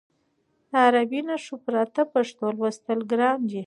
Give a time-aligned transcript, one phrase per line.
[0.69, 3.59] د عربي نښو پرته پښتو لوستل ګران دي.